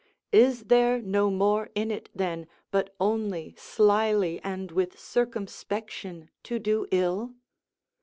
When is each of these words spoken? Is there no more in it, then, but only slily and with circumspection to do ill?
Is 0.33 0.63
there 0.63 0.99
no 0.99 1.29
more 1.29 1.69
in 1.75 1.91
it, 1.91 2.09
then, 2.15 2.47
but 2.71 2.95
only 2.99 3.53
slily 3.55 4.41
and 4.43 4.71
with 4.71 4.99
circumspection 4.99 6.31
to 6.41 6.57
do 6.57 6.87
ill? 6.89 7.35